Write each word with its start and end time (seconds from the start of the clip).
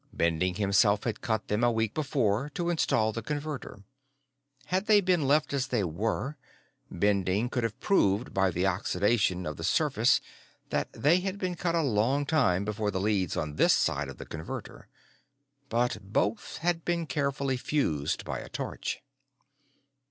Bending 0.11 0.55
himself 0.55 1.03
had 1.03 1.21
cut 1.21 1.47
them 1.47 1.63
a 1.63 1.71
week 1.71 1.93
before 1.93 2.49
to 2.55 2.71
install 2.71 3.11
the 3.13 3.21
Converter. 3.21 3.83
Had 4.65 4.87
they 4.87 4.99
been 4.99 5.27
left 5.27 5.53
as 5.53 5.67
they 5.67 5.83
were, 5.83 6.37
Bending 6.89 7.49
could 7.51 7.63
have 7.63 7.79
proved 7.79 8.33
by 8.33 8.49
the 8.49 8.65
oxidation 8.65 9.45
of 9.45 9.57
the 9.57 9.63
surface 9.63 10.19
that 10.71 10.91
they 10.91 11.19
had 11.19 11.37
been 11.37 11.53
cut 11.53 11.75
a 11.75 11.83
long 11.83 12.25
time 12.25 12.65
before 12.65 12.89
the 12.89 12.99
leads 12.99 13.37
on 13.37 13.57
this 13.57 13.73
side 13.73 14.09
of 14.09 14.17
the 14.17 14.25
Converter. 14.25 14.87
But 15.69 15.97
both 16.01 16.57
had 16.57 16.83
been 16.83 17.05
carefully 17.05 17.55
fused 17.57 18.25
by 18.25 18.39
a 18.39 18.49
torch. 18.49 19.03